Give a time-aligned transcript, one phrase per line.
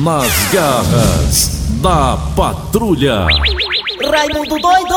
[0.00, 3.26] Nas garras da patrulha.
[4.08, 4.94] Raimundo doido!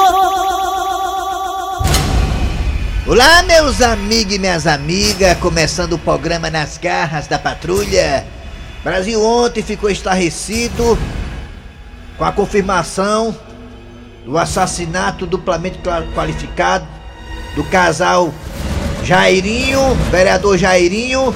[3.08, 8.28] Olá, meus amigos e minhas amigas, começando o programa Nas Garras da Patrulha.
[8.84, 10.96] Brasil ontem ficou estarrecido
[12.16, 13.36] com a confirmação
[14.24, 15.80] do assassinato duplamente
[16.14, 16.86] qualificado
[17.56, 18.32] do casal
[19.04, 21.34] Jairinho, vereador Jairinho,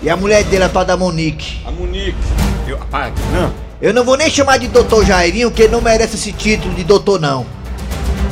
[0.00, 1.62] e a mulher dele, a tal da Monique.
[1.66, 2.51] A Monique.
[2.72, 3.52] Eu, rapaz, não.
[3.82, 7.20] Eu não vou nem chamar de doutor Jairinho, que não merece esse título de doutor,
[7.20, 7.44] não.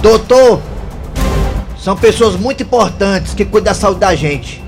[0.01, 0.62] Doutor
[1.78, 4.64] são pessoas muito importantes que cuidam da saúde da gente.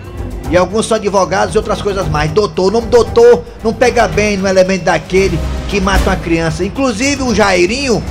[0.51, 2.31] E alguns são advogados e outras coisas mais.
[2.33, 5.39] Doutor, o nome doutor não pega bem no elemento daquele
[5.69, 6.63] que mata uma criança.
[6.63, 8.05] Inclusive o Jairinho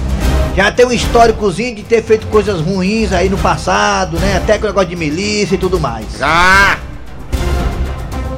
[0.55, 4.37] já tem um históricozinho de ter feito coisas ruins aí no passado, né?
[4.37, 6.07] Até com o negócio de milícia e tudo mais.
[6.17, 6.79] Já!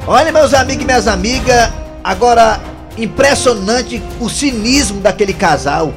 [0.06, 1.70] Olha, meus amigos e minhas amigas,
[2.02, 5.92] agora impressionante o cinismo daquele casal.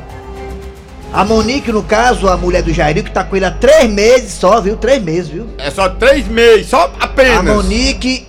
[1.13, 4.33] A Monique, no caso, a mulher do Jairinho, que tá com ele há três meses
[4.33, 4.75] só, viu?
[4.75, 5.47] Três meses, viu?
[5.57, 7.43] É só três meses, só A apenas.
[7.45, 8.27] Monique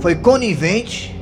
[0.00, 1.14] foi conivente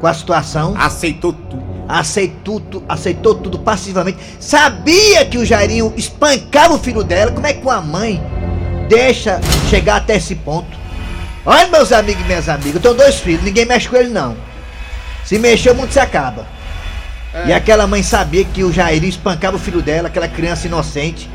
[0.00, 1.62] com a situação, Aceitou tudo.
[1.88, 4.18] aceitou, tu- aceitou tudo passivamente.
[4.38, 7.32] Sabia que o Jairinho espancava o filho dela.
[7.32, 8.22] Como é que uma mãe
[8.88, 10.68] deixa chegar até esse ponto?
[11.44, 14.36] Olha, meus amigos e minhas amigas, eu tenho dois filhos, ninguém mexe com ele não.
[15.24, 16.46] Se mexer, o mundo se acaba.
[17.46, 21.28] E aquela mãe sabia que o Jairinho espancava o filho dela, aquela criança inocente.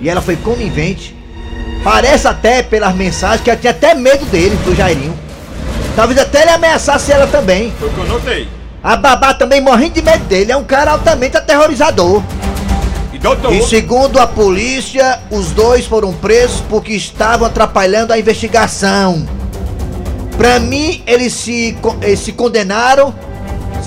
[0.00, 1.14] E ela foi conivente.
[1.82, 5.14] Parece até pelas mensagens que ela tinha até medo dele, do Jairinho.
[5.94, 7.72] Talvez até ele ameaçasse ela também.
[7.78, 8.48] Foi o que eu notei.
[8.82, 12.22] A babá também morrendo de medo dele, é um cara altamente aterrorizador.
[13.12, 13.52] E doutor.
[13.54, 19.26] E segundo a polícia, os dois foram presos porque estavam atrapalhando a investigação.
[20.36, 23.14] Pra mim, eles se, eles se condenaram,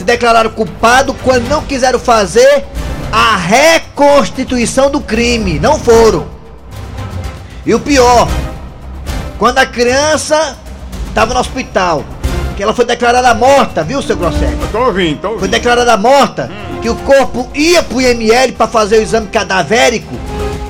[0.08, 2.64] declararam culpados quando não quiseram fazer
[3.12, 5.60] a reconstituição do crime.
[5.60, 6.26] Não foram.
[7.66, 8.28] E o pior,
[9.38, 10.58] quando a criança
[11.10, 12.06] estava no hospital,
[12.56, 14.58] que ela foi declarada morta, viu, seu Grosselho?
[14.62, 15.52] Eu tô ouvindo, tô Foi ouvindo.
[15.52, 16.50] declarada morta,
[16.82, 20.16] que o corpo ia pro IML para fazer o exame cadavérico,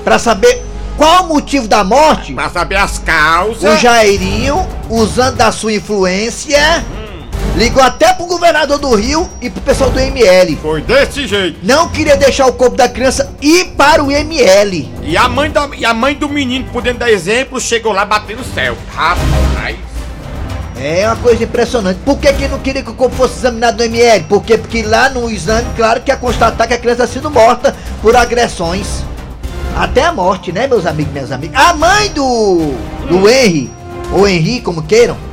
[0.04, 0.66] para saber
[0.98, 2.34] qual o motivo da morte.
[2.34, 3.72] Pra saber as causas.
[3.72, 6.84] O Jairinho, usando da sua influência,
[7.58, 10.56] ligou até pro governador do Rio e pro pessoal do IML.
[10.62, 11.60] Foi desse jeito.
[11.64, 14.88] Não queria deixar o corpo da criança ir para o IML.
[15.02, 18.40] E a mãe, da, e a mãe do menino, podendo dar exemplo, chegou lá batendo
[18.40, 18.78] no céu.
[18.94, 19.76] Rapaz.
[20.80, 22.00] É uma coisa impressionante.
[22.06, 24.26] Por que, que não queria que o corpo fosse examinado no ML?
[24.26, 24.60] Por quê?
[24.60, 28.16] Porque lá no exame, claro que ia constatar que a criança tinha sido morta por
[28.16, 29.04] agressões.
[29.76, 31.60] Até a morte, né, meus amigos e minhas amigas?
[31.60, 32.76] A mãe do.
[33.10, 33.72] do Henry,
[34.12, 35.27] ou Henry, como queiram.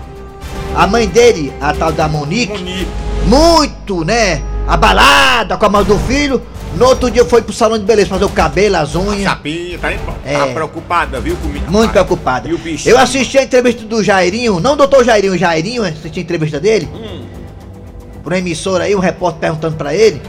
[0.77, 2.89] A mãe dele, a tal da Monique, Monique.
[3.27, 4.43] muito, né?
[4.67, 6.43] Abalada com a mãe do filho.
[6.77, 9.23] No outro dia foi pro salão de beleza fazer o cabelo, as unhas.
[9.23, 9.93] Sapinha, tá,
[10.25, 10.37] É.
[10.39, 11.71] tá preocupada, viu, comigo?
[11.71, 12.49] Muito preocupada.
[12.49, 12.89] E o bicho?
[12.89, 16.59] Eu assisti a entrevista do Jairinho, não o doutor Jairinho, o Jairinho, assisti a entrevista
[16.59, 16.89] dele.
[16.93, 17.23] Hum.
[18.25, 20.21] Por uma emissora aí, um repórter perguntando pra ele.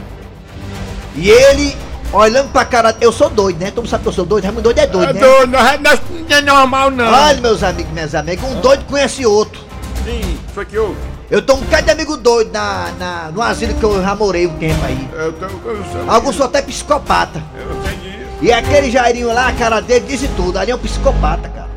[1.16, 1.74] E ele,
[2.12, 2.94] olhando pra cara.
[3.00, 3.70] Eu sou doido, né?
[3.72, 5.20] Todo mundo sabe que eu sou doido, Raimundo doido é doido, É né?
[5.20, 7.06] doido, não é, não é- não é normal, não.
[7.12, 9.65] Olha, meus amigos minhas amigas, um doido conhece outro.
[10.56, 10.96] Foi que eu.
[11.30, 14.46] Eu tô um bocado de amigo doido na, na, no asilo que eu já morei
[14.46, 15.06] um tempo aí.
[15.12, 15.44] Eu, tô-
[16.10, 17.42] Alguns são até psicopata.
[17.58, 18.30] Eu sei disso.
[18.40, 20.58] E aquele Jairinho lá, a cara dele disse tudo.
[20.58, 21.68] Ali é um psicopata, cara.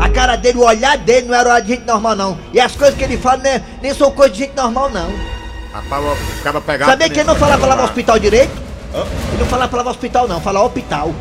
[0.00, 2.36] A cara dele, o olhar dele não era olhar de gente normal, não.
[2.52, 5.08] E as coisas que ele fala né, nem são coisas de gente normal, não.
[5.72, 6.86] Rapaz, o cara pegar.
[6.86, 8.52] Sabia que ele não falava a palavra hospital direito?
[8.92, 9.04] Hã?
[9.28, 10.40] Ele não falava a palavra hospital, não.
[10.40, 11.14] Fala hospital.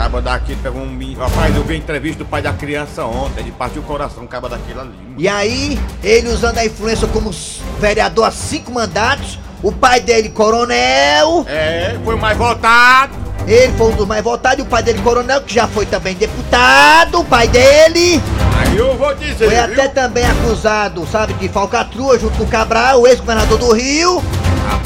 [0.00, 1.14] Caba daqui pegou um.
[1.14, 3.40] Rapaz, eu vi a entrevista do pai da criança ontem.
[3.40, 4.94] Ele partiu o coração, caba daquele ali.
[5.18, 7.30] E aí, ele usando a influência como
[7.78, 13.12] vereador há cinco mandatos, o pai dele, coronel, É, foi o mais votado.
[13.46, 16.14] ele foi um dos mais votados, e o pai dele, coronel, que já foi também
[16.14, 18.22] deputado, o pai dele.
[18.58, 19.50] Aí eu vou dizer.
[19.50, 19.64] Foi viu?
[19.64, 24.22] até também acusado, sabe, de falcatrua junto com o Cabral, o ex-governador do Rio.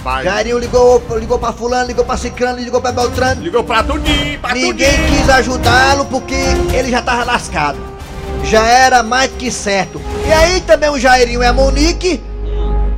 [0.04, 0.24] Rapaz.
[0.24, 3.40] Jairinho ligou, ligou pra fulano, ligou pra ciclano, ligou pra Beltrano.
[3.40, 5.08] Ligou pra tudinho, pra Ninguém tudinho.
[5.18, 6.34] quis ajudá-lo porque
[6.74, 7.78] ele já tava lascado.
[8.44, 9.98] Já era mais que certo.
[10.28, 12.22] E aí também o Jairinho e a Monique,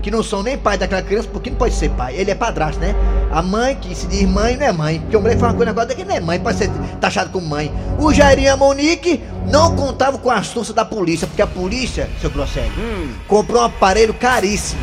[0.03, 2.17] que não são nem pai daquela criança, porque não pode ser pai.
[2.17, 2.93] Ele é padrasto, né?
[3.33, 4.99] A mãe, que se diz mãe, não é mãe.
[4.99, 6.71] Porque o moleque fala uma coisa agora que não é mãe, pode ser
[7.01, 7.73] taxado como mãe.
[8.01, 12.11] O Jairinho e a Monique não contavam com a astúcia da polícia, porque a polícia,
[12.21, 13.11] seu Grosselio, Hum.
[13.29, 14.81] comprou um aparelho caríssimo.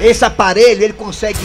[0.00, 1.38] Esse aparelho, ele consegue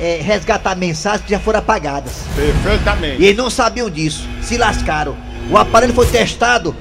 [0.00, 2.24] é, resgatar mensagens que já foram apagadas.
[2.34, 3.20] Perfeitamente.
[3.20, 5.16] E eles não sabiam disso, se lascaram.
[5.50, 6.74] O aparelho foi testado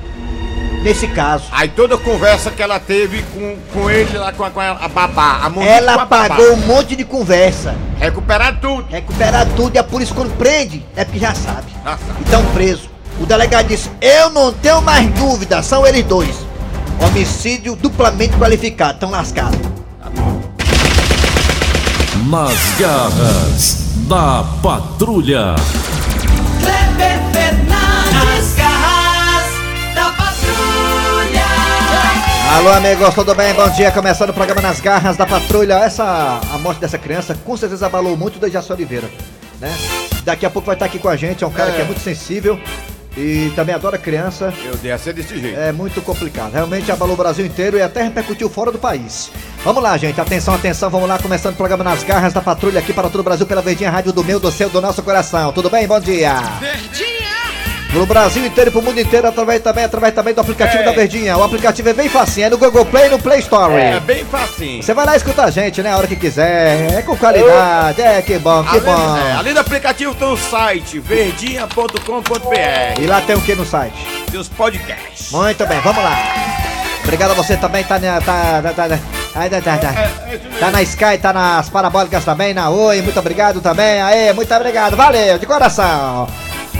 [0.83, 1.45] nesse caso.
[1.51, 5.41] Aí toda conversa que ela teve com, com ele lá com a, com a babá,
[5.43, 7.75] a Ela pagou um monte de conversa.
[7.99, 8.87] Recuperar tudo.
[8.89, 11.71] Recuperar tudo e a polícia quando prende, é porque já sabe.
[11.83, 12.21] Já sabe.
[12.21, 12.89] Então preso.
[13.19, 16.35] O delegado disse: Eu não tenho mais dúvida, são eles dois.
[16.99, 19.70] Homicídio duplamente qualificado, tão lascados.
[22.31, 23.75] Nas garras
[24.07, 25.53] da patrulha.
[26.61, 29.51] Kleber Fernandes, garras
[29.93, 31.45] da patrulha.
[32.55, 33.53] Alô, amigos, tudo bem?
[33.53, 33.91] Bom dia.
[33.91, 35.73] Começando o programa Nas Garras da Patrulha.
[35.73, 39.09] Essa, a morte dessa criança com certeza abalou muito o Dejaci Oliveira,
[39.59, 39.75] né?
[40.23, 41.73] Daqui a pouco vai estar aqui com a gente, é um cara É.
[41.75, 42.57] que é muito sensível
[43.17, 44.53] e também adora criança.
[44.63, 45.59] Eu dei a ser desse jeito.
[45.59, 46.53] É muito complicado.
[46.53, 49.31] Realmente abalou o Brasil inteiro e até repercutiu fora do país.
[49.63, 50.19] Vamos lá, gente.
[50.19, 50.89] Atenção, atenção.
[50.89, 53.61] Vamos lá, começando o programa Nas Garras da Patrulha aqui para todo o Brasil pela
[53.61, 55.51] Verdinha Rádio do meu, do seu, do nosso coração.
[55.51, 55.87] Tudo bem?
[55.87, 56.35] Bom dia.
[56.59, 57.10] Verdinha!
[57.91, 60.85] Pro Brasil inteiro e pro mundo inteiro, através também, através também do aplicativo É.
[60.85, 61.37] da Verdinha.
[61.37, 63.73] O aplicativo é bem facinho, é no Google Play e no Play Store.
[63.73, 64.81] É bem facinho.
[64.81, 65.91] Você vai lá escutar a gente, né?
[65.91, 66.89] A hora que quiser.
[66.93, 68.01] É com qualidade.
[68.01, 69.17] É que bom, que Além, bom.
[69.17, 73.01] é, além do aplicativo tem um site, verdinha.com.br.
[73.01, 73.95] E lá tem o que no site?
[74.31, 75.31] Tem os podcasts.
[75.31, 76.17] Muito bem, vamos lá.
[77.03, 78.21] Obrigado a você também, tá na.
[78.21, 78.99] Tá, tá, tá, tá,
[79.35, 79.93] Ai, tá, tá, tá.
[80.59, 84.01] Tá na Sky, tá nas parabólicas também, na Oi, muito obrigado também.
[84.01, 86.27] Aê, muito obrigado, valeu, de coração.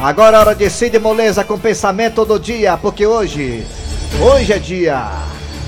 [0.02, 3.64] Agora é hora de Cid Moleza com pensamento do dia, porque hoje.
[4.20, 5.06] Hoje é dia.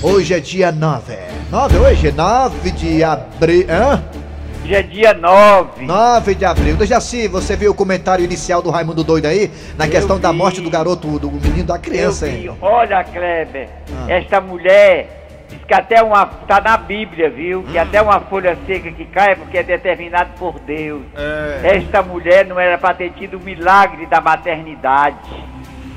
[0.02, 1.16] Hoje é dia 9.
[1.50, 2.10] 9 hoje?
[2.10, 3.66] 9 de abril.
[3.70, 4.02] Hã?
[4.64, 5.86] Hoje é dia 9.
[5.86, 6.76] 9 de abril.
[6.76, 9.52] Dejaci, você viu o comentário inicial do Raimundo Doido aí?
[9.78, 12.50] Na Eu questão da morte do garoto, do menino, da criança, hein?
[12.60, 14.10] Olha, Kleber, Ah.
[14.12, 15.23] esta mulher
[15.54, 16.26] diz que até uma.
[16.26, 17.60] tá na Bíblia, viu?
[17.60, 17.66] Hum.
[17.70, 21.02] Que até uma folha seca que cai é porque é determinado por Deus.
[21.16, 21.76] É.
[21.76, 25.16] Esta mulher não era para ter tido o milagre da maternidade.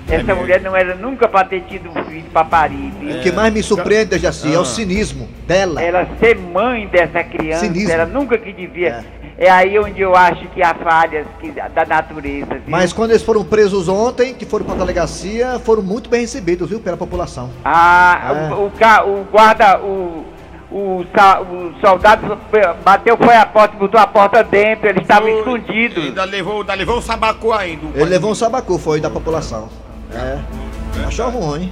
[0.09, 0.41] Essa mesmo?
[0.41, 3.17] mulher não era nunca para ter tido um filho para parir, viu?
[3.17, 4.65] O que mais me surpreende, Dejaci, é o Ah.
[4.65, 5.81] cinismo dela.
[5.83, 7.91] Ela ser mãe dessa criança, Cinismo.
[7.91, 9.03] ela nunca que devia.
[9.39, 9.51] É.
[9.51, 12.63] aí onde eu acho que há falhas que- da natureza, viu?
[12.65, 16.79] Mas quando eles foram presos ontem, que foram pra delegacia, foram muito bem recebidos, viu,
[16.79, 17.51] pela população.
[17.63, 18.53] Ah, É.
[18.55, 20.25] o, o, o guarda, o,
[20.71, 22.35] o, o soldado
[22.83, 26.01] bateu, foi a porta, botou a porta dentro, ele estava Foi, escondido.
[26.01, 27.85] Ainda levou, ainda levou um sabacu ainda.
[27.85, 29.69] o Ele levou um sabacu, foi da população.
[30.13, 31.05] É.
[31.05, 31.71] Achou ruim.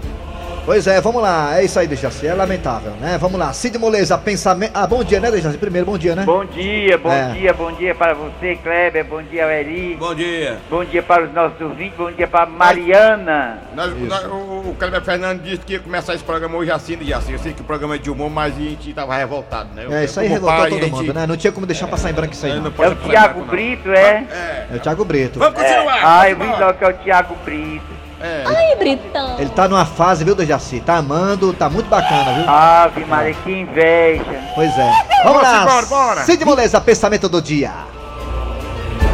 [0.66, 1.60] Pois é, vamos lá.
[1.60, 2.26] É isso aí, Dejaci.
[2.26, 3.20] É lamentável, né?
[3.20, 3.54] Vamos lá.
[3.54, 4.72] Cid Moleza, pensamento.
[4.74, 5.60] Ah, bom dia, né, Dejaci?
[5.60, 6.24] Primeiro, bom dia, né?
[6.26, 7.34] Bom dia, bom É.
[7.34, 10.58] dia, bom dia para você, Kleber, bom dia, Eri, Bom dia.
[10.68, 13.60] bom dia para os nossos ouvintes, bom dia para Mariana.
[13.76, 17.14] Nós- nós- o, o Kleber Fernandes disse que ia começar esse programa hoje assim, e
[17.14, 17.34] assim.
[17.34, 19.86] Eu sei que o programa é de humor, mas a gente tava revoltado, né?
[19.92, 21.28] É, isso aí revoltou pai, todo gente- mundo, né?
[21.28, 22.64] Não tinha como deixar passar em branco isso aí, É, não.
[22.64, 23.46] não É o não.
[23.46, 24.26] Brito, é?
[24.32, 24.68] É.
[24.74, 25.38] É o Thiago Brito.
[25.38, 25.64] Vamos É.
[25.64, 26.00] continuar.
[26.04, 26.68] Ah, eu vamos vi lá.
[26.68, 27.95] logo que é o Tiago Brito.
[28.26, 28.44] É.
[28.48, 29.40] Ai, Britão.
[29.40, 30.80] Ele tá numa fase, viu, Dejaci?
[30.80, 32.50] Tá amando, tá muito bacana, viu?
[32.50, 34.24] Ave Maria, que inveja.
[34.56, 34.92] Pois é.
[35.24, 35.62] Vamos lá.
[35.62, 36.24] embora, bora.
[36.24, 37.72] Cid Moleza, pensamento do dia.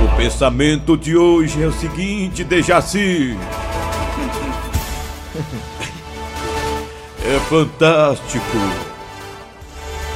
[0.06, 3.38] O pensamento de hoje é o seguinte, Dejaci.
[7.24, 8.58] É fantástico.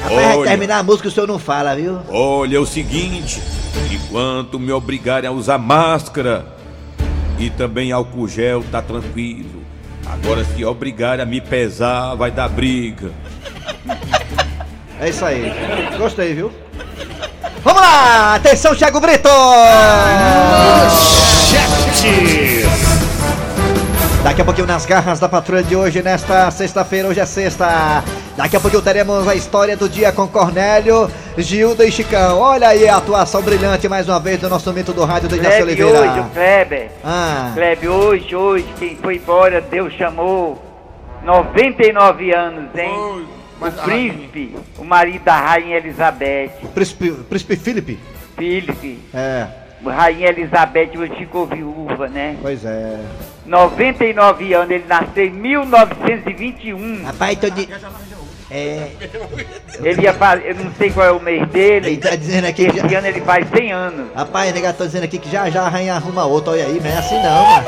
[0.02, 0.50] Rapaz, vai Olha.
[0.50, 2.00] terminar a música o senhor não fala, viu?
[2.08, 3.40] Olha, é o seguinte,
[3.90, 6.55] enquanto me obrigarem a usar máscara
[7.38, 9.62] e também álcool gel, tá tranquilo.
[10.06, 13.10] Agora, se obrigarem a me pesar, vai dar briga.
[15.00, 15.52] É isso aí.
[15.98, 16.52] Gostei, viu?
[17.62, 18.36] Vamos lá!
[18.36, 19.28] Atenção, Thiago Brito!
[24.22, 28.02] Daqui a pouquinho nas garras da patrulha de hoje, nesta sexta-feira, hoje é sexta.
[28.36, 32.38] Daqui a pouquinho teremos a história do dia com Cornélio, Gilda e Chicão.
[32.38, 35.62] Olha aí a atuação brilhante mais uma vez do nosso mito do rádio do Jaci
[35.62, 36.28] Kleber, hoje, o Oliveira.
[36.34, 36.90] Kleber.
[37.02, 40.62] Ah, Kleber, hoje, hoje, quem foi embora, Deus chamou
[41.24, 42.90] 99 anos, hein?
[42.94, 43.26] Foi, O
[43.58, 47.98] mas a príncipe, o marido da rainha Elizabeth, Príncipe, Príncipe Felipe.
[48.36, 49.46] Felipe, É,
[49.86, 52.36] rainha Elizabeth hoje ficou viúva, né?
[52.42, 53.00] pois é.
[53.46, 57.04] 99 anos, ele nasceu em 1921.
[57.04, 57.68] Rapaz, tô de.
[58.50, 58.88] É,
[59.82, 61.88] Ele ia fazer, eu não sei qual é o mês dele.
[61.88, 64.06] Ele tá dizendo aqui que Esse já- ano ele faz 100 anos.
[64.14, 66.90] rapaz, nega, tô dizendo aqui que já já a rainha arruma outra, olha aí, não
[66.90, 67.66] é assim não, mano.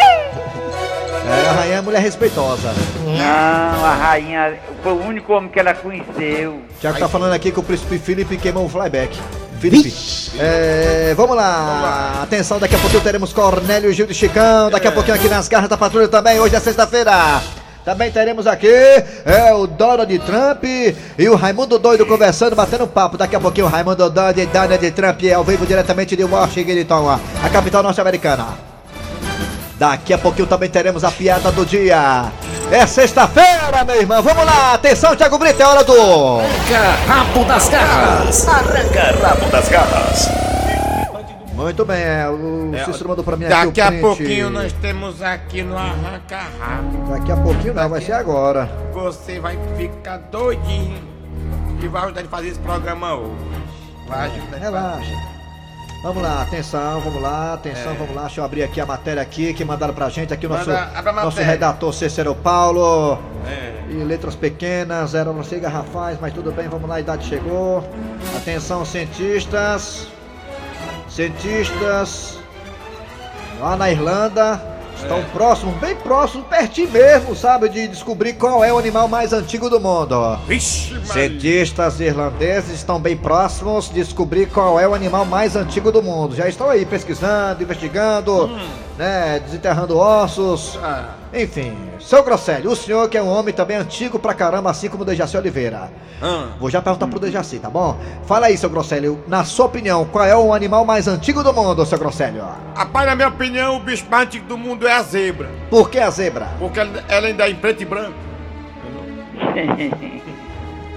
[1.30, 2.72] É, a rainha é mulher respeitosa.
[3.04, 6.62] Não, a rainha foi o único homem que ela conheceu.
[6.80, 9.18] Tiago tá falando aqui que o príncipe Felipe queimou o flyback.
[9.60, 9.92] Felipe,
[10.38, 12.20] é, vamos lá.
[12.22, 14.70] Atenção, daqui a pouquinho teremos Cornélio Gil de Chicão.
[14.70, 16.38] Daqui a pouquinho aqui nas garras da patrulha também.
[16.38, 17.12] Hoje é sexta-feira.
[17.88, 18.68] Também teremos aqui
[19.24, 23.16] é, o Donald Trump e o Raimundo Doido conversando, batendo papo.
[23.16, 27.48] Daqui a pouquinho o Raimundo Doido e Donald Trump ao vivo diretamente de Washington, a
[27.48, 28.58] capital norte-americana.
[29.78, 32.30] Daqui a pouquinho também teremos a piada do dia.
[32.70, 34.22] É sexta-feira, meu irmão.
[34.22, 36.40] Vamos lá, atenção, Thiago Brito, é hora do.
[36.40, 38.48] Arranca rabo das garras.
[38.48, 40.57] Arranca rabo das garras.
[41.58, 44.00] Muito bem, é, o É, Cícero mandou pra mim aqui Daqui a print.
[44.00, 47.10] pouquinho nós temos aqui no Arranca Rabo.
[47.12, 48.70] Daqui a pouquinho não, vai ser agora.
[48.92, 51.02] Você vai ficar doidinho
[51.82, 53.34] e vai ajudar de fazer esse programa hoje.
[54.08, 54.56] Vai ajudar.
[54.56, 55.38] de Relaxa.
[56.00, 58.22] Vamos lá, atenção, vamos lá, atenção, vamos lá.
[58.22, 60.92] Deixa eu abrir aqui a matéria aqui que mandaram pra gente aqui o nosso, Manda-
[60.94, 63.18] a nosso redator Cícero Paulo.
[63.48, 63.82] É.
[63.90, 67.82] E letras pequenas, eram não sei garrafais, mas tudo bem, vamos lá, a idade chegou.
[68.36, 70.06] Atenção, cientistas.
[71.18, 72.38] Cientistas
[73.58, 74.62] lá na Irlanda
[74.94, 79.68] estão próximos, bem próximos, pertinho mesmo, sabe, de descobrir qual é o animal mais antigo
[79.68, 80.12] do mundo.
[80.12, 80.36] ó.
[80.46, 80.96] Vixe.
[81.04, 86.36] Cientistas irlandeses estão bem próximos de descobrir qual é o animal mais antigo do mundo.
[86.36, 88.56] Já estão aí pesquisando, investigando,
[88.98, 90.78] né, desenterrando ossos.
[90.82, 94.88] Ah, Enfim, seu Grosselli, o senhor que é um homem também antigo pra caramba, assim
[94.88, 95.90] como o Dejaci Oliveira.
[96.20, 96.48] ah.
[96.58, 97.96] Vou já perguntar pro Dejaci, tá bom?
[98.26, 101.86] Fala aí, seu Grosselli, na sua opinião, qual é o animal mais antigo do mundo,
[101.86, 102.40] seu Grosselli?
[102.74, 105.48] Rapaz, na minha opinião, o bicho mais antigo do mundo é a zebra.
[105.70, 106.48] Por que a zebra?
[106.58, 108.14] Porque ela, ainda é em preto e branco.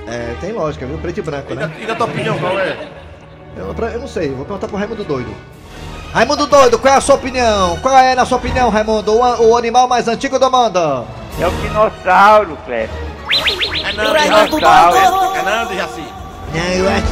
[0.07, 0.97] É, tem lógica, viu?
[0.97, 1.75] Preto e branco, E da, né?
[1.81, 2.75] e da tua opinião, qual é?
[3.55, 5.31] Eu, eu não sei, vou perguntar pro Raimundo Doido.
[6.13, 7.77] Raimundo Doido, qual é a sua opinião?
[7.81, 11.07] Qual é, na sua opinião, Raimundo, o, o animal mais antigo do mundo?
[11.39, 12.89] É o dinossauro, Cleber.
[13.85, 14.47] É não.
[14.47, 14.65] Doido.
[15.37, 16.03] É não, Jaci.
[16.53, 17.07] Não, eu acho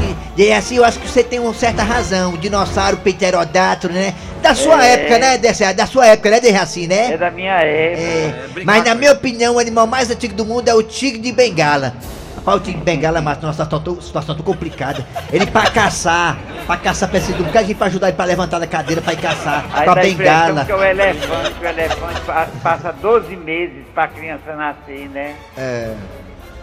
[0.66, 0.76] que.
[0.76, 2.34] Eu acho que você tem uma certa razão.
[2.34, 4.14] O dinossauro pterodátilo, né?
[4.42, 4.94] Da sua É.
[4.94, 5.74] época, né, Dejaci?
[5.74, 7.14] Da sua época, né, Dejaci, né?
[7.14, 8.02] É da minha época.
[8.02, 11.32] É, mas na minha opinião, o animal mais antigo do mundo é o tigre de
[11.32, 11.94] bengala.
[12.40, 15.06] Rapaz, o de bengala, mas numa situação tão, situação tão complicada.
[15.32, 18.60] Ele pra caçar, pra caçar precisa de um de gente pra ajudar ele pra levantar
[18.60, 20.66] da cadeira pra ir caçar Aí com a dá a impressão bengala.
[20.66, 25.36] que é o elefante, o elefante pa- passa 12 meses pra criança nascer, né?
[25.58, 25.94] É.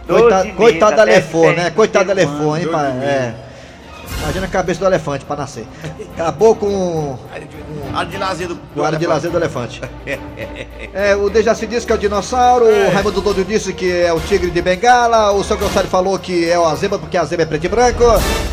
[0.07, 1.69] 12 Coitado, meses, coitado do até elefante, né?
[1.69, 2.85] Coitado humano, pai?
[3.03, 3.33] É.
[4.21, 5.67] Imagina a cabeça do elefante pra nascer.
[6.17, 7.17] Acabou com
[7.93, 8.59] A de lazer do.
[8.75, 9.81] o área de lazer do elefante.
[10.93, 14.19] É, o Dejaci disse que é o dinossauro, o Raimundo Dodo disse que é o
[14.19, 17.45] tigre de bengala, o seu Grossário falou que é o azeba porque a zebra é
[17.45, 18.03] preto e branco.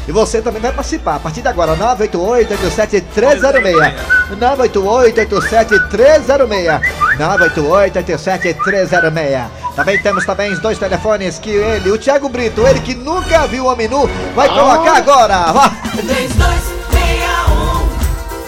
[0.06, 1.14] E você também vai participar.
[1.14, 3.94] A partir de agora, 988-87-306.
[4.38, 6.80] 988-87-306.
[7.18, 9.46] 988-87-306.
[9.76, 13.64] Também temos também os dois telefones que ele, o Thiago Brito, ele que nunca viu
[13.64, 15.52] o homem nu, vai colocar agora.
[15.52, 15.70] Vai.
[15.96, 17.84] 3261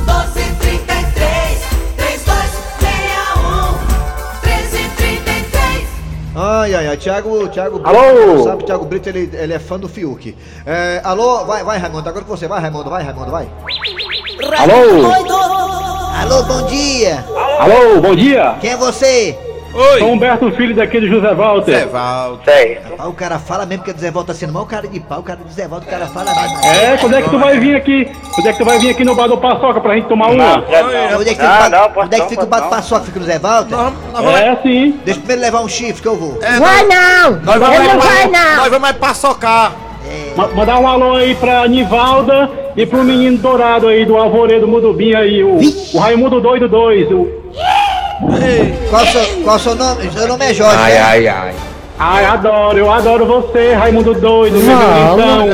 [0.06, 1.58] 1233
[1.96, 3.78] 3261
[4.44, 5.88] 1333
[6.36, 8.44] Ai, ai, ai, Thiago, Thiago Brito, Alô?
[8.44, 10.36] sabe, Thiago Brito, ele, ele é fã do Fiuk.
[10.64, 13.48] É, alô, vai, vai, Raimundo, agora com você, vai, Raimundo, vai, Raimundo, vai.
[14.58, 15.12] Alô?
[16.20, 17.24] Alô, bom dia,
[17.58, 18.56] Alô, bom dia.
[18.60, 19.36] quem é você?
[19.74, 19.98] Oi.
[19.98, 21.86] Sou Humberto Filho daqui de José Walter.
[21.88, 22.80] Walter.
[22.98, 25.22] Ah, o cara fala mesmo que o Zé Volta sendo mal cara de pau, o
[25.22, 26.58] cara do Zé Volta, o cara fala mesmo.
[26.64, 28.10] É, quando é que tu vai vir aqui?
[28.34, 30.64] Quando é que tu vai vir aqui no bar do Paçoca pra gente tomar uma?
[31.18, 32.62] Onde é que fica, Não, ba- não, posso onde é que não, fica o bato
[32.62, 32.70] não.
[32.70, 33.72] paçoca, fica no Zé vamos.
[34.40, 34.98] É, sim.
[35.04, 36.38] Deixa eu primeiro levar um chifre que eu vou.
[36.42, 37.30] É, Vai não!
[37.42, 38.56] nós vamos não mais- vai não!
[38.56, 39.72] Nós vamos mais pra socar.
[40.36, 45.14] Ma- Mandar um alô aí pra Nivalda e pro menino dourado aí do Alvoredo Mudubim
[45.14, 45.58] aí, o,
[45.94, 47.10] o Raimundo Doido 2.
[47.10, 47.28] O...
[48.90, 50.10] Qual o seu, qual o seu nome?
[50.10, 51.00] Seu nome é Jorge, né?
[51.00, 51.54] ai.
[51.98, 55.46] Ai, adoro, eu adoro você, Raimundo Doido, meu Não,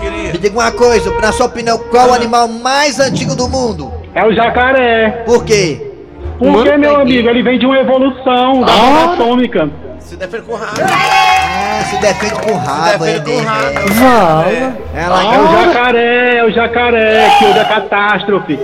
[0.00, 0.32] queria?
[0.32, 3.92] Me diga uma coisa, na sua opinião, qual o animal mais antigo do mundo?
[4.14, 5.24] É o jacaré.
[5.26, 5.92] Por quê?
[6.38, 9.70] Porque, meu amigo, ele vem de uma evolução da bomba atômica.
[9.98, 10.86] Se defende com raiva.
[10.88, 14.48] Ah, se defende com rabo, é, defende com rabo.
[14.48, 18.58] é, é, É o jacaré, é o jacaré que houve a catástrofe.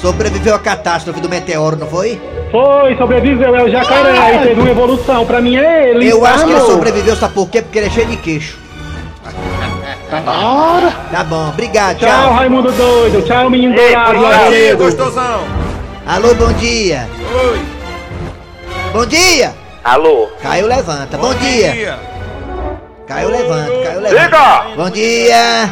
[0.00, 2.20] Sobreviveu à catástrofe do meteoro, não foi?
[2.50, 5.26] Foi, sobreviveu, é o jacaré e teve uma evolução.
[5.26, 6.08] Pra mim é ele.
[6.08, 7.62] Eu tá, acho que ele sobreviveu, sabe por quê?
[7.62, 8.58] Porque ele é cheio de queixo.
[11.10, 12.32] Tá bom, obrigado, Tchau, tchau.
[12.32, 13.22] Raimundo doido.
[13.26, 14.24] Tchau, menino dourado.
[14.24, 14.78] Alvoredo.
[14.78, 15.40] gostosão.
[16.06, 17.06] Alô, bom dia.
[17.50, 17.60] Oi.
[18.92, 19.54] Bom dia.
[19.84, 20.28] Alô?
[20.42, 21.18] Caiu, levanta.
[21.18, 21.98] Bom, dia.
[23.06, 23.72] Caiu, levanta.
[23.84, 24.24] Caiu, levanta.
[24.24, 24.64] Diga!
[24.76, 25.70] Bom dia.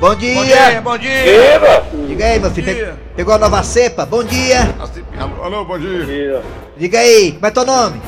[0.00, 0.34] Bom dia.
[0.34, 2.03] Bom dia, bom dia.
[2.14, 2.66] Diga aí, meu filho.
[2.68, 2.94] Bom Pe- dia.
[3.16, 4.06] Pegou a nova cepa?
[4.06, 4.72] Bom dia.
[5.18, 6.42] Alô, alô, bom dia.
[6.76, 8.00] Diga aí, como é teu nome?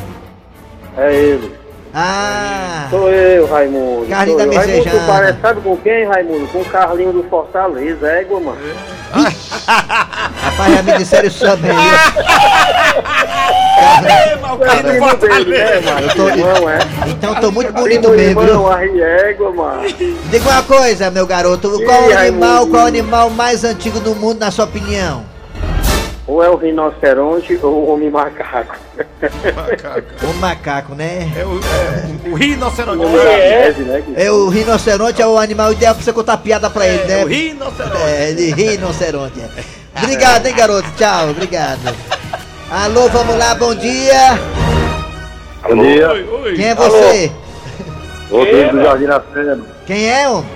[0.97, 1.53] É ele.
[1.93, 4.07] Ah, Sou eu, Raimundo.
[4.09, 4.57] Carlinho Sou da.
[4.59, 5.01] Raimundo, Messejana.
[5.01, 6.47] tu parece, sabe com quem, Raimundo?
[6.49, 8.59] Com o Carlinho do Fortaleza, égua, mano.
[10.51, 11.73] rapaz, já me disseram isso também.
[11.73, 11.81] viu?
[14.55, 16.15] O cara do né, Fortaleza.
[16.17, 16.79] tô- Irmão, é?
[17.09, 19.83] Então tô muito bonito mesmo, irmão, égua, mano.
[20.31, 21.81] Diga uma coisa, meu garoto.
[21.85, 25.25] Qual o animal, qual o animal mais antigo do mundo, na sua opinião?
[26.27, 28.75] Ou é o rinoceronte ou o homem macaco.
[30.23, 31.31] O macaco, né?
[31.37, 33.05] É o, é, o rinoceronte.
[33.05, 34.03] O neve, né?
[34.17, 37.21] É o rinoceronte é o animal ideal pra você contar piada pra ele, né?
[37.21, 38.03] É, o rinoceronte.
[38.03, 39.41] É, de rinoceronte.
[39.97, 40.05] É.
[40.05, 40.89] Obrigado, hein, garoto.
[40.97, 41.81] Tchau, obrigado.
[42.71, 44.39] Alô, vamos lá, bom dia.
[45.63, 46.11] Bom dia.
[46.11, 46.55] Oi, oi.
[46.55, 47.33] Quem é você?
[48.31, 49.67] Rodrigo do Jardim Nascendo.
[49.87, 50.51] Quem é, homem?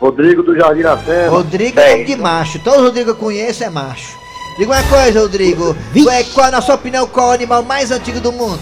[0.00, 1.30] Rodrigo do Jardim Nascendo.
[1.30, 2.58] Rodrigo é nome de macho.
[2.58, 4.16] Todos os Rodrigo que eu conheço é macho.
[4.58, 5.76] Diga uma coisa, Rodrigo.
[6.10, 8.60] É, qual, na sua opinião, qual é o animal mais antigo do mundo?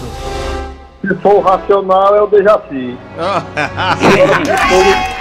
[1.01, 2.97] Se for racional, é o Dejaci.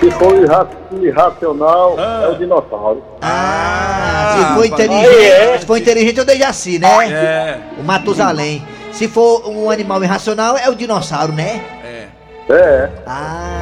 [0.00, 0.66] Se for irra-
[1.02, 3.02] irracional, é o dinossauro.
[3.20, 4.66] Ah, se for rapaz.
[4.72, 7.10] inteligente, se for inteligente, é o Dejaci, né?
[7.10, 8.64] É, O Matusalém.
[8.92, 11.60] Se for um animal irracional, é o dinossauro, né?
[11.84, 12.08] é.
[12.50, 13.60] É, Ah.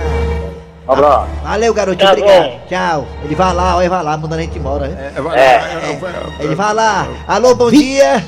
[0.86, 1.26] abraço.
[1.42, 2.50] Valeu, garotinho, obrigado.
[2.68, 3.06] Tchau.
[3.24, 5.12] Ele vai lá, ó, ele vai lá, mandando a gente embora, né?
[5.16, 5.60] É, vai- é,
[6.40, 7.08] Ele vai lá.
[7.26, 8.22] Alô, bom dia.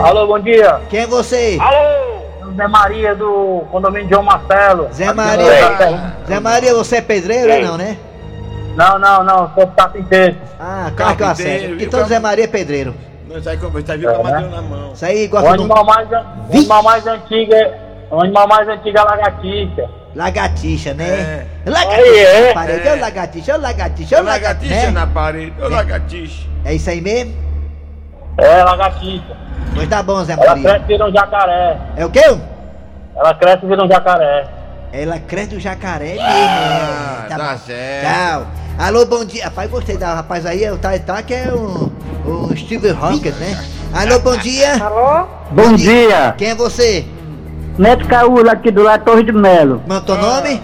[0.00, 0.80] Alô, bom dia.
[0.88, 1.58] Quem é você?
[2.56, 4.88] Zé Maria do condomínio João Marcelo.
[4.92, 5.76] Zé Maria.
[6.26, 7.96] Zé Maria, você é pedreiro, é não, né?
[8.76, 10.36] Não, não, não, sou carpinteiro.
[10.58, 12.94] Ah, claro que e o todo cap- Zé Maria é pedreiro.
[13.28, 14.92] Não, isso aí como isso aí viu com a madeira na mão.
[14.92, 16.16] Isso aí O gosta de um animal mais, o
[16.56, 17.78] animal mais antigo é.
[18.10, 19.88] O animal mais antigo é a lagartixa.
[20.14, 21.08] lagartixa, né?
[21.66, 21.70] É.
[21.70, 22.46] Lagartixa é.
[22.48, 22.88] na parede.
[22.88, 24.90] Ô lagartixa, ô lagartixa, ô Ô lagartixa lagartixa.
[24.90, 26.46] na parede, ô lagartixa.
[26.64, 27.34] É isso aí mesmo?
[28.38, 29.36] É, lagartixa.
[29.74, 30.62] Pois tá bom, Zé Ela Maria.
[30.62, 31.78] cresce e vira um jacaré.
[31.96, 32.38] É o quê?
[33.16, 34.48] Ela cresce e vira um jacaré.
[34.92, 36.22] Ela cresce do jacaré mesmo.
[36.26, 37.28] Ah, é.
[37.28, 37.58] tá bom.
[37.58, 38.06] certo.
[38.06, 38.46] Tchau.
[38.78, 39.44] Alô, bom dia.
[39.44, 40.70] Rapaz, gostei da rapaz aí.
[40.70, 41.90] O tá, tá que é um,
[42.26, 43.58] um Steve Hawkins, né?
[43.94, 44.82] Alô, bom dia.
[44.82, 45.26] Alô?
[45.50, 46.34] Bom dia.
[46.36, 47.06] Quem é você?
[47.78, 49.82] Neto Caula aqui do lado Torre de Melo.
[49.86, 50.62] Qual é o teu nome?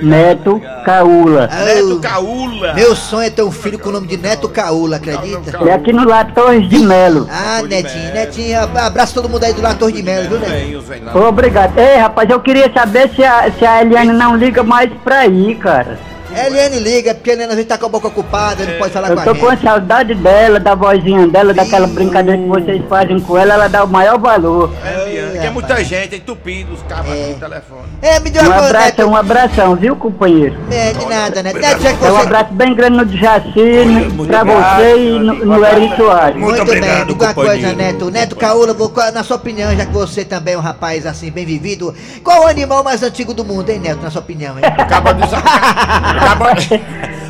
[0.00, 1.46] Neto Caula.
[1.48, 2.74] Neto Ah, Caula.
[2.74, 5.58] Meu sonho é ter um filho com o nome de Neto Caula, acredita?
[5.68, 7.28] É aqui no Torre de Melo.
[7.30, 8.14] Ah, Netinho.
[8.14, 10.82] Netinho, ab- abraço todo mundo aí do Torre de Melo, viu, Netinho?
[11.28, 11.76] Obrigado.
[11.78, 15.56] Ei, rapaz, eu queria saber se a, se a Eliane não liga mais pra ir,
[15.56, 15.98] cara.
[16.32, 19.08] Eliane liga, porque a Eliane às vezes tá com a boca ocupada, não pode falar
[19.10, 19.64] Eu com a tô com a gente.
[19.64, 23.88] saudade dela, da vozinha dela, daquela brincadeira que vocês fazem com ela, ela dá o
[23.88, 24.70] maior valor.
[24.84, 25.52] É, Liane, que é rapaz.
[25.54, 27.22] muita gente, entupido os cabos É.
[27.24, 27.80] aqui no telefone.
[28.02, 29.06] É, me deu Um Neto.
[29.06, 30.56] um abração, viu, companheiro?
[30.70, 31.58] É, de nada, Neto.
[31.58, 35.34] Neto, já que É um abraço bem grande no Jaci, no- pra você e no,
[35.46, 36.36] no Eri Soares.
[36.36, 37.72] Muito, Muito bem, obrigado, diga uma coisa.
[37.74, 38.10] Neto.
[38.10, 41.94] Neto qual- na sua opinião, já que você também é um rapaz assim, bem vivido,
[42.22, 44.64] qual o animal mais antigo do mundo, hein, Neto, na sua opinião, hein?
[44.64, 45.22] Acaba de.
[45.24, 46.50] Acaba,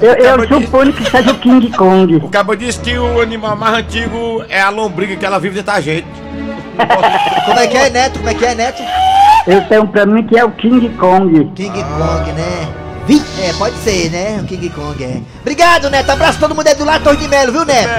[0.01, 2.17] Eu, eu suponho que seja o King Kong.
[2.17, 5.73] O cabo disse que o animal mais antigo é a lombriga que ela vive dentro
[5.73, 6.07] da gente.
[7.47, 8.19] Como é que é, Neto?
[8.19, 8.83] Como é que é, Neto?
[9.47, 11.51] Eu tenho pra mim que é o King Kong.
[11.55, 12.69] King Kong, né?
[13.43, 14.39] É, pode ser, né?
[14.41, 15.21] O King Kong, é.
[15.41, 16.11] Obrigado, Neto.
[16.11, 17.91] Abraço todo mundo aí do lado Torre de Melo, viu, Neto?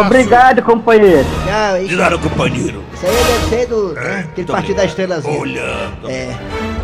[0.00, 1.26] Obrigado, companheiro.
[1.44, 1.78] Tchau.
[1.78, 2.82] De Isso, nada, companheiro.
[2.94, 3.92] isso aí deve ser do.
[3.92, 4.26] Né?
[4.30, 5.38] Aquele partido da estrelazinha.
[5.38, 6.08] Olhando.
[6.08, 6.30] É.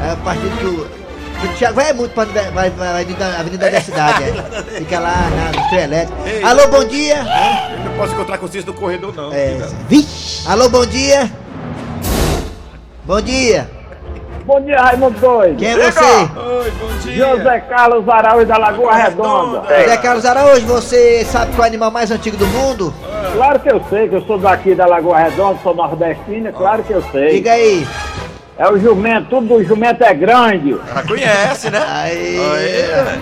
[0.07, 1.02] É o partido que o.
[1.45, 3.03] O Thiago vai muito pra vai, vai, vai,
[3.39, 4.63] Avenida, da Cidade, é.
[4.79, 6.29] Fica lá na Estrela Elétrica.
[6.29, 6.43] Ei.
[6.45, 7.17] Alô, bom dia.
[7.17, 9.33] Eu não posso encontrar com vocês no corredor, não.
[9.33, 9.59] É.
[9.89, 10.07] Vi?
[10.47, 11.31] Alô, bom dia.
[13.05, 13.69] Bom dia.
[14.45, 15.57] Bom dia, Raimundo Doido.
[15.57, 16.01] Quem é você?
[16.01, 17.17] Oi, bom dia.
[17.17, 19.63] José Carlos Araújo da Lagoa Redonda.
[19.63, 22.93] José Carlos Araújo, você sabe qual é o animal mais antigo do mundo?
[23.35, 26.93] Claro que eu sei, que eu sou daqui da Lagoa Redonda, sou nordestina, claro que
[26.93, 27.35] eu sei.
[27.35, 27.87] Diga aí.
[28.59, 30.77] É o jumento, tudo do jumento é grande.
[30.95, 31.83] Já conhece, né?
[31.89, 32.39] Aí.
[32.39, 33.21] Aí.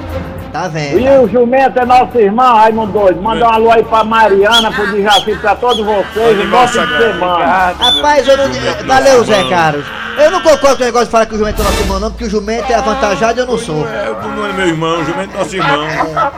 [0.53, 1.23] Tá E vendo?
[1.23, 3.23] o jumento é nosso irmão, Raimundo Doido.
[3.23, 6.37] Manda um alô aí pra Mariana, pro Dijaci, pra todos vocês.
[6.39, 7.75] Um fim de semana.
[7.79, 8.47] Rapaz, eu não.
[8.87, 9.85] Valeu, Zé Carlos.
[10.19, 12.11] Eu não concordo com o negócio de falar que o jumento é nosso irmão, não,
[12.11, 13.87] porque o jumento é avantajado e eu não sou.
[13.89, 15.87] É, o não é meu irmão, o jumento é nosso irmão.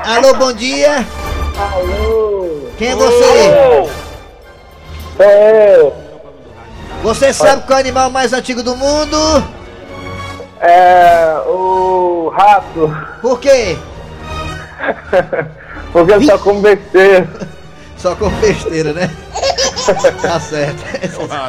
[0.05, 1.05] Alô, bom dia.
[1.59, 2.69] Alô.
[2.77, 3.91] Quem é você?
[5.17, 6.02] Sou eu.
[7.03, 9.17] Você sabe qual é o animal mais antigo do mundo?
[10.61, 12.97] É o rato.
[13.21, 13.77] Por quê?
[15.93, 17.29] Porque ele só come besteira.
[17.99, 19.09] Só com besteira, né?
[20.21, 20.83] tá certo.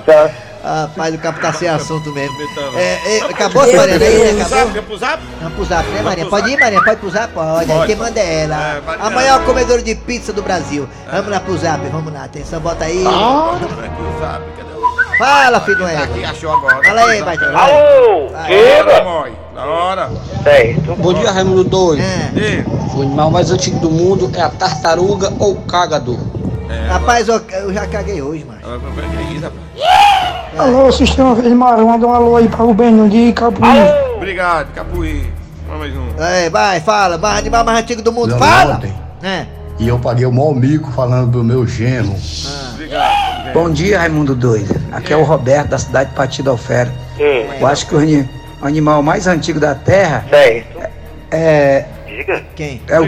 [0.06, 0.30] Tá?
[0.63, 2.38] Rapaz, o capo tá sem assunto mesmo.
[2.76, 4.06] É, é, acabou, Mariana?
[4.06, 4.44] Aí, né?
[4.44, 4.74] Zap, Acabou?
[4.74, 5.24] quer pro zap?
[5.42, 6.24] Vamos pro zap, né, Maria?
[6.26, 6.60] pro Pode ir?
[6.60, 6.84] Maria?
[6.84, 7.34] Pode pro zap?
[7.34, 7.88] Pode.
[7.88, 8.56] Quem manda é ela.
[8.56, 8.82] É.
[9.00, 10.88] A maior comedora de pizza do Brasil.
[11.12, 12.26] Vamos lá pro zap, vamos lá.
[12.26, 13.04] Atenção, bota aí.
[13.04, 14.73] Aqui o zap, cadê
[15.17, 16.04] Fala, filho do Tá égua.
[16.06, 16.84] aqui, achou agora.
[16.84, 17.45] Fala aí, baita.
[17.45, 18.30] Alô.
[19.21, 19.34] Mãe.
[19.56, 20.10] Na hora.
[20.43, 20.95] Certo.
[20.95, 22.02] Bom dia, Raimundo Doido.
[22.02, 22.63] É.
[22.95, 26.17] O animal mais antigo do mundo é a tartaruga ou cágado.
[26.89, 28.60] Rapaz, eu, eu já caguei hoje, mano.
[30.58, 33.67] Alô, Sistema Verde Marrom, manda um alô aí para o Benho de Capuí.
[34.15, 35.32] Obrigado, Capuí.
[35.67, 36.08] Mais um.
[36.19, 37.17] É, vai, fala.
[37.17, 38.38] Mais animal mais antigo do mundo.
[38.38, 38.82] Fala!
[39.21, 39.45] É.
[39.80, 42.13] E eu paguei o maior mico falando do meu genro.
[43.51, 44.73] Bom dia, Raimundo Doido.
[44.91, 46.93] Aqui é o Roberto, da cidade de Partido Alfera.
[47.60, 48.29] Eu acho que o, ani-
[48.62, 50.23] o animal mais antigo da Terra
[51.32, 51.86] é.
[52.56, 52.82] Quem?
[52.88, 53.03] É o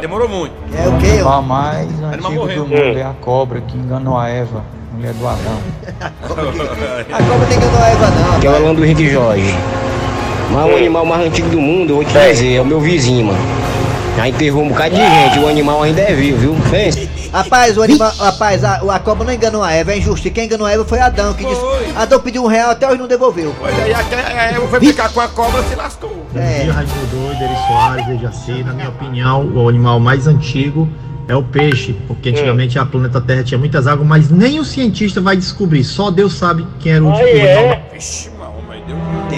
[0.00, 0.54] Demorou muito.
[0.74, 1.06] É o quê?
[1.10, 5.58] animal mais antigo do mundo é a cobra que enganou a Eva, mulher do Adão.
[6.02, 8.40] A cobra que não é Eva, não.
[8.40, 9.54] Que é o Alan do Henrique Jorge.
[10.50, 13.26] Mas o animal mais antigo do mundo, eu vou te dizer, é o meu vizinho,
[13.26, 13.38] mano.
[14.16, 16.56] Já enterrou um bocado de gente, o animal ainda é vivo, viu?
[16.70, 17.08] Pensa.
[17.32, 20.28] Rapaz, o animal, rapaz, a, a cobra não enganou a Eva, é injusto.
[20.28, 21.60] E quem enganou a Eva foi Adão, que disse.
[21.96, 23.54] Adão pediu um real até hoje não devolveu.
[23.60, 26.26] Olha aí, até a Eva foi ficar com a cobra se lascou.
[26.32, 28.66] Dia, Raimundo Doido, Eri Soares.
[28.66, 30.88] Na minha opinião, o animal mais antigo
[31.28, 35.20] é o peixe, porque antigamente a planeta Terra tinha muitas águas, mas nem o cientista
[35.20, 37.82] vai descobrir, só Deus sabe quem era o último animal.
[37.92, 38.30] Vixe,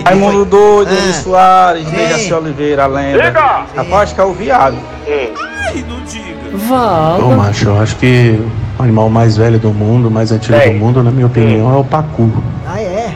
[0.05, 0.95] Raimundo Doido, Ah.
[0.95, 1.87] Eri Soares.
[1.91, 3.31] Dejaci Oliveira, a lenda.
[3.77, 4.77] Rapaz, acho que é o viado.
[5.07, 7.25] Ai, não diga.
[7.25, 8.39] Ô, macho, eu acho que
[8.79, 11.85] o animal mais velho do mundo, mais antigo do mundo, na minha opinião, é o
[11.85, 12.31] pacu.
[12.67, 13.13] Ah, é?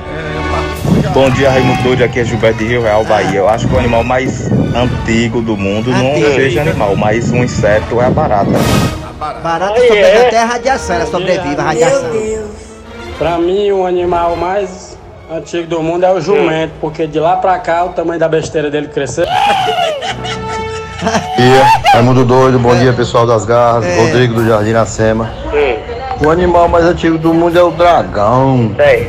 [1.14, 3.38] Bom dia, Raimundo Doido, aqui é Gilberto de Rio Real, Bahia.
[3.38, 6.26] Eu acho que o animal mais antigo do mundo não Antigo.
[6.34, 8.50] seja animal, mas um inseto é a barata.
[9.42, 12.10] Barata sobrevive até a radiação, ela sobrevive a radiação.
[13.18, 14.87] Pra mim, o animal mais
[15.30, 18.70] antigo do mundo é o jumento, porque de lá pra cá o tamanho da besteira
[18.70, 19.24] dele cresceu.
[21.36, 25.30] dia, Raimundo Doido, bom dia pessoal das garras, Rodrigo do Jardim Iracema.
[26.24, 28.74] O animal mais antigo do mundo é o dragão.
[28.78, 29.08] É,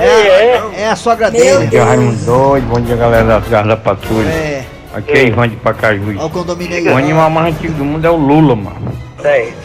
[0.00, 1.66] é, é a sogra dele.
[1.66, 4.28] Aqui é o Raimundo Doido, bom dia galera das garras da patrulha.
[4.28, 4.64] É.
[4.94, 6.16] Aqui é Ivan de Pacajus.
[6.16, 6.88] Olha o condomínio aí.
[6.88, 8.92] O animal mais antigo do mundo é o Lula, mano.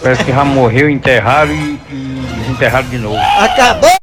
[0.02, 3.18] Parece que já morreu, enterraram e, e desenterraram de novo.
[3.40, 4.01] Acabou!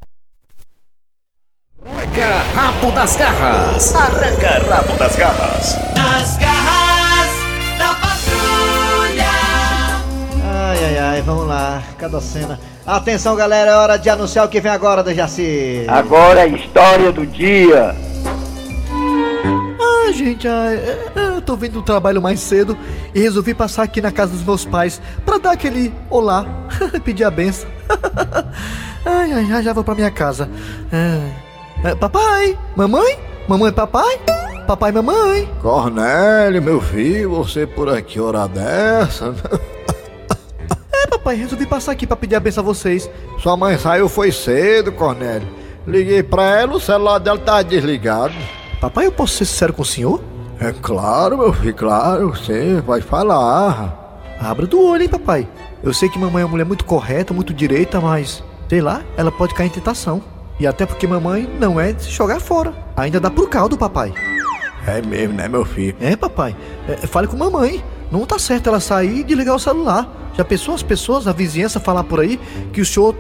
[2.19, 3.95] Arranca rabo das garras.
[3.95, 5.79] Arranca rabo das garras.
[5.97, 7.31] Nas garras
[7.79, 9.31] da patrulha.
[10.45, 12.59] Ai, ai, ai, vamos lá, cada cena.
[12.85, 15.85] Atenção, galera, é hora de anunciar o que vem agora da Jaci.
[15.87, 17.95] Agora a história do dia.
[19.81, 22.77] Ah, gente, ah, é, é, eu tô vindo do trabalho mais cedo
[23.15, 26.45] e resolvi passar aqui na casa dos meus pais pra dar aquele olá,
[27.05, 27.71] pedir a benção.
[29.07, 30.51] ai, ai, ai, já vou pra minha casa.
[30.91, 31.48] É, é,
[32.01, 34.19] papai, mamãe, mamãe, papai,
[34.67, 35.49] papai, mamãe.
[35.63, 39.35] Cornélio, meu filho, você por aqui hora dessa?
[40.93, 43.09] É, papai, resolvi passar aqui pra pedir a benção a vocês.
[43.39, 45.49] Sua mãe saiu foi cedo, Cornélio.
[45.87, 48.35] Liguei pra ela, o celular dela tá desligado.
[48.81, 50.21] Papai, eu posso ser sincero com o senhor?
[50.61, 54.21] É claro, meu filho, claro, você vai falar.
[54.41, 55.49] Abra do olho, hein, papai.
[55.83, 59.31] Eu sei que mamãe é uma mulher muito correta, muito direita, mas, sei lá, ela
[59.31, 60.21] pode cair em tentação.
[60.59, 62.73] E até porque mamãe não é de se jogar fora.
[62.97, 64.13] Ainda dá pro caldo, papai.
[64.87, 65.97] É mesmo, né, meu filho?
[66.01, 66.57] É, papai.
[66.89, 67.85] É, fale com mamãe.
[68.11, 70.33] Não tá certo ela sair e desligar o celular.
[70.35, 72.41] Já pensou as pessoas, a vizinhança falar por aí
[72.73, 73.15] que o senhor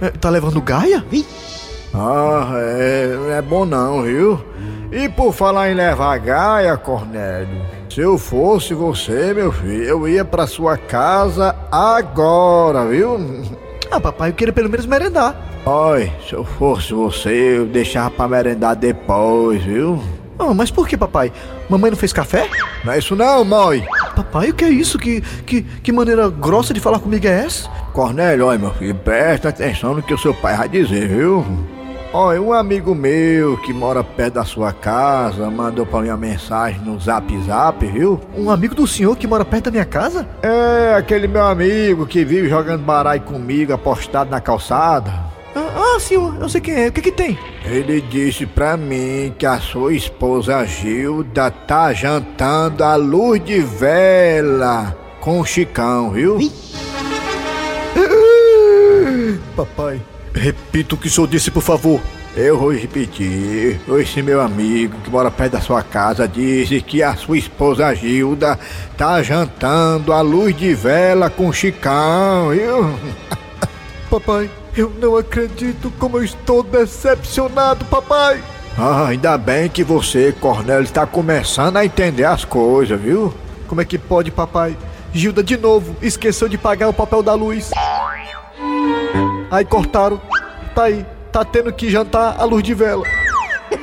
[0.00, 1.04] eh, tá levando gaia?
[1.92, 4.40] Ah, é, não é bom não, viu?
[4.92, 10.24] E por falar em levar gaia, Cornélio, se eu fosse você, meu filho, eu ia
[10.24, 13.18] pra sua casa agora, viu?
[13.90, 15.49] Ah, papai, eu queria pelo menos merendar.
[15.66, 20.02] Oi, se eu fosse você, eu deixava pra merendar depois, viu?
[20.38, 21.30] Ah, mas por que, papai?
[21.68, 22.48] Mamãe não fez café?
[22.82, 23.86] Não é isso não, mãe.
[24.16, 24.98] Papai, o que é isso?
[24.98, 27.68] Que, que, que maneira grossa de falar comigo é essa?
[27.92, 31.44] Cornélio, olha, meu filho, presta atenção no que o seu pai vai dizer, viu?
[32.12, 36.80] Olha, um amigo meu que mora perto da sua casa mandou pra mim uma mensagem
[36.80, 38.18] no zap zap, viu?
[38.34, 40.26] Um amigo do senhor que mora perto da minha casa?
[40.42, 45.12] É, aquele meu amigo que vive jogando baralho comigo apostado na calçada.
[45.54, 46.88] Ah, ah, senhor, eu sei quem é.
[46.88, 47.38] O que que tem?
[47.64, 54.96] Ele disse pra mim que a sua esposa Gilda tá jantando à luz de vela
[55.20, 56.38] com o Chicão, viu?
[59.56, 60.00] Papai,
[60.32, 62.00] repita o que o senhor disse, por favor.
[62.36, 63.80] Eu vou repetir.
[63.98, 68.56] Esse meu amigo que mora perto da sua casa disse que a sua esposa Gilda
[68.96, 72.94] tá jantando à luz de vela com o Chicão, viu?
[74.08, 78.42] Papai, eu não acredito como eu estou decepcionado, papai.
[78.78, 83.34] Ah, ainda bem que você, Cornélio, está começando a entender as coisas, viu?
[83.66, 84.76] Como é que pode, papai?
[85.12, 87.70] Gilda de novo esqueceu de pagar o papel da luz.
[89.50, 90.20] Aí cortaram.
[90.74, 93.04] Tá aí, tá tendo que jantar à luz de vela.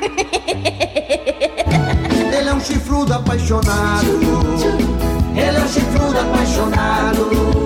[2.38, 4.08] Ele é um chifrudo apaixonado.
[5.36, 7.57] Ele é um chifrudo apaixonado.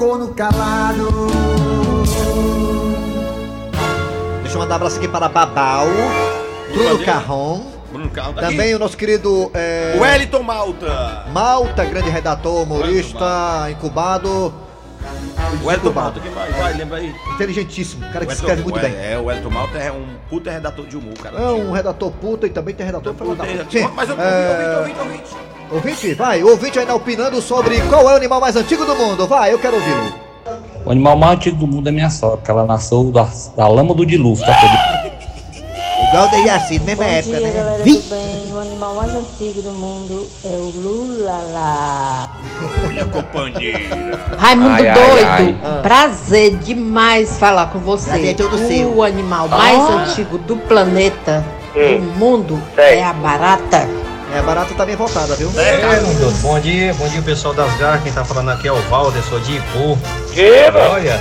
[0.00, 1.26] Corno calado.
[4.40, 5.88] Deixa eu mandar um abraço aqui para Babau,
[6.72, 8.40] Bruno Carron, Bruno tá aqui.
[8.40, 9.50] Também o nosso querido.
[9.52, 9.98] É...
[10.00, 11.26] Wellington Malta.
[11.30, 14.54] Malta, grande redator, humorista, incubado.
[15.62, 16.56] O Wellington Malta, quem mais?
[16.56, 17.14] Vai, lembra aí.
[17.34, 18.94] Inteligentíssimo, cara que escreve muito bem.
[18.96, 21.36] É, o Wellington Malta é um puta redator de humor, cara.
[21.38, 23.14] É um redator puta e também tem redator.
[23.70, 23.86] Sim.
[23.94, 24.78] Mas eu- é...
[24.78, 25.49] ouvinte, ouvinte, ouvinte.
[25.70, 29.26] Ouvinte, vai, o ouvinte ainda opinando sobre qual é o animal mais antigo do mundo.
[29.26, 30.12] Vai, eu quero ouvi-lo.
[30.84, 33.94] O animal mais antigo do mundo é minha sogra, que ela nasceu da, da lama
[33.94, 34.52] do dilúvio, tá?
[36.08, 37.52] Igual o Dejaci, mesma Bom época, dia, né?
[37.52, 37.92] galera Vi?
[37.94, 38.40] do bem.
[38.52, 42.28] O animal mais antigo do mundo é o Lula.
[42.84, 44.18] Olha, companheira.
[44.36, 45.82] Raimundo Ai, ai, doido, ai.
[45.82, 48.10] prazer demais falar com você.
[48.10, 49.02] Prazer é todo o seu.
[49.04, 49.92] animal mais Ah.
[50.08, 51.44] antigo do planeta,
[51.76, 51.98] Hum.
[52.00, 53.88] do mundo, é a barata.
[54.32, 55.50] É, a barata tá bem voltada, viu?
[55.82, 59.22] Raimundo, bom dia, bom dia pessoal das garras, quem tá falando aqui é o Valder,
[59.24, 59.98] sou de Ipu.
[60.92, 61.20] Olha,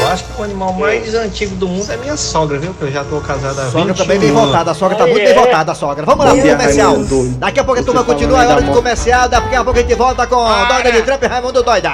[0.00, 2.72] eu acho que o animal mais antigo do mundo é minha sogra, viu?
[2.72, 5.22] Que eu já tô casada há 20 sogra também bem voltada, a sogra tá muito
[5.22, 6.06] bem voltada, a sogra.
[6.06, 6.96] Vamos lá pro comercial.
[7.38, 9.94] Daqui a pouco a turma continua, é hora de comercial, daqui a pouco a gente
[9.94, 10.36] volta com
[10.68, 11.90] Doida de Trump e Raimundo Doida.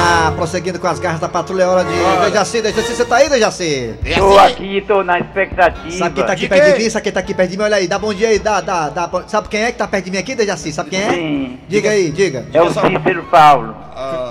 [0.00, 1.90] Lá, prosseguindo com as garras da patrulha, é hora de
[2.24, 3.94] Dejaci, Dejaci, você tá aí, Dejaci?
[4.16, 5.90] Tô aqui, tô na expectativa.
[5.90, 6.90] Sabe quem tá aqui perto de mim?
[6.90, 7.64] Sabe quem tá aqui perto de mim?
[7.64, 9.10] Olha aí, dá bom dia aí, dá, dá, dá.
[9.26, 10.72] Sabe quem é que tá perto de mim aqui, Dejaci?
[10.72, 11.10] Sabe quem é?
[11.10, 11.58] Sim.
[11.68, 12.46] Diga aí, diga.
[12.52, 13.74] É o Cícero Paulo.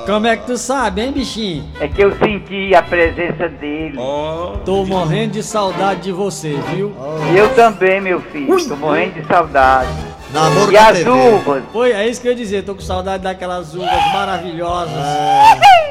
[0.05, 1.69] Como é que tu sabe, hein, bichinho?
[1.79, 3.97] É que eu senti a presença dele.
[4.65, 6.95] Tô morrendo de saudade de você, viu?
[7.31, 8.67] E eu também, meu filho.
[8.67, 9.89] Tô morrendo de saudade.
[10.33, 11.09] Namoro e as TV.
[11.09, 11.63] uvas?
[11.73, 14.93] Foi, é isso que eu ia dizer, tô com saudade daquelas uvas maravilhosas.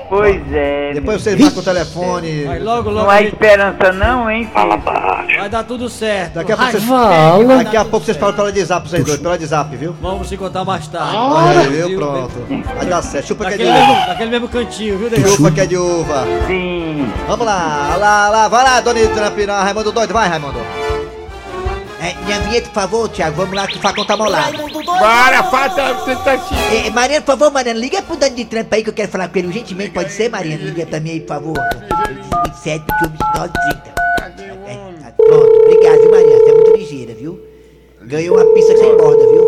[0.09, 0.93] Pois é.
[0.95, 2.45] Depois você vai com o telefone.
[2.45, 3.03] Vai logo, logo.
[3.05, 5.39] Não há esperança não, hein, filho?
[5.39, 6.35] Vai dar tudo certo.
[6.35, 9.31] Daqui a pouco vocês, dar daqui a pouco vocês falam pelo WhatsApp, vocês dois, pelo
[9.31, 9.95] WhatsApp, viu?
[10.01, 11.15] Vamos se contar mais tarde.
[11.17, 11.99] Olha aí, viu?
[11.99, 12.47] Pronto.
[12.77, 13.27] Vai dar certo.
[13.27, 14.07] Chupa que é de Daquele mesmo, uva.
[14.07, 15.37] daquele mesmo cantinho, viu, Dejaci?
[15.37, 16.25] Chupa que é de uva.
[16.47, 17.13] Sim.
[17.27, 18.99] Vamos lá, lá, lá, vai lá, Dona
[19.47, 20.88] não, Raimundo doido, vai, Raimundo.
[22.01, 24.57] É, minha vinheta, por favor, Thiago, vamos lá que o facão tá molado.
[24.69, 26.61] Bora, falta tentativa.
[26.87, 29.29] É, Mariana, por favor, Mariana, liga pro Dani de Trump aí que eu quero falar
[29.29, 30.63] com ele urgentemente, pode ser, Mariana?
[30.63, 31.57] Liga pra mim aí, por favor.
[32.47, 33.95] 27, 29, 30.
[34.69, 36.45] É, tá, pronto, obrigado, viu, Mariana?
[36.45, 37.41] Você é muito ligeira, viu?
[38.03, 39.45] Ganhou uma pista sem borda, viu?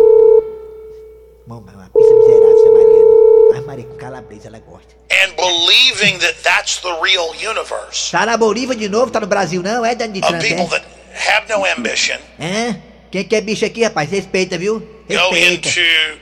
[1.46, 3.10] Bom, mas uma pista miserável, essa Mariana.
[3.52, 5.00] Mas Maria com calabresa, ela gosta.
[5.12, 9.60] and believing that that's the real universe Tá na Bolívia de novo, tá no Brasil
[9.62, 10.82] não, é, Dani de people é?
[11.14, 12.76] Have no ambition Hã?
[13.10, 14.08] Quem que é bicho aqui, rapaz?
[14.10, 14.78] Respeita, viu?
[15.08, 15.68] go Respeita.
[15.68, 15.80] into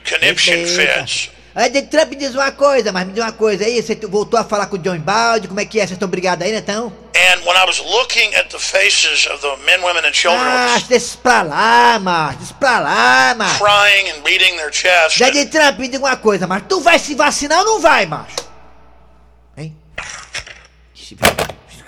[0.09, 1.31] conniption fits.
[1.55, 4.45] Aí de Trump diz uma coisa, mas me diz uma coisa aí, você voltou a
[4.45, 5.83] falar com o John Balde, como é que é?
[5.83, 6.93] Vocês estão brigados aí, né, então?
[7.17, 10.79] And when I was looking at the faces of the men, women, and children Ah,
[10.89, 13.59] deixa pra lá, macho, deixa pra lá, macho.
[13.59, 16.99] crying and beating their chest, Já de Trump, me diga uma coisa, mas tu vai
[16.99, 18.37] se vacinar ou não vai, macho?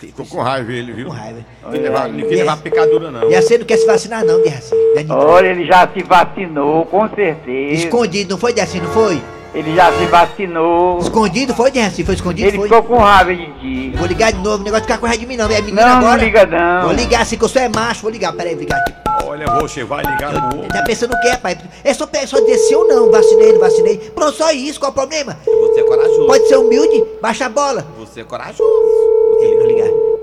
[0.07, 1.07] Ficou com raiva ele, viu?
[1.07, 1.41] Com raiva.
[1.63, 3.31] Não quis levar, não quis levar picadura, não.
[3.31, 4.75] E você não quer se vacinar não, Derraci?
[5.11, 7.75] Olha, ele já se vacinou, com certeza.
[7.85, 9.21] Escondido, não foi, Derraci, não foi?
[9.55, 10.99] Ele já se vacinou.
[11.01, 12.05] Escondido foi, Derraci?
[12.05, 12.69] Foi escondido, Ele foi?
[12.69, 13.93] ficou com raiva de ti.
[13.97, 15.83] Vou ligar de novo, o negócio de ficar com raiva de mim não, é menina
[15.83, 16.23] Não, não agora.
[16.25, 16.83] liga não.
[16.85, 18.95] Vou ligar assim, que eu sou é macho, vou ligar, peraí, vou ligar aqui.
[19.27, 20.69] Olha, você vai ligar no outro.
[20.69, 21.59] Tá pensando o quê, rapaz?
[21.85, 23.97] É só, é só dizer sim ou não, vacinei, não vacinei.
[24.15, 25.37] Pronto, só isso, qual o problema?
[25.45, 26.27] Você é corajoso.
[26.27, 27.85] Pode ser humilde, baixa a bola.
[27.99, 29.10] Você é corajoso.